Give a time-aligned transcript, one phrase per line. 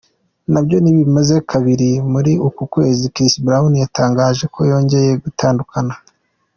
[0.51, 5.93] nabyo ntibimaze kabiri muri uku kwezi Chris Brown yatangaje ko yongeye gutandukana.